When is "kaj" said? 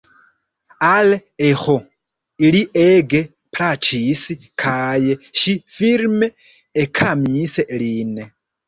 4.65-4.99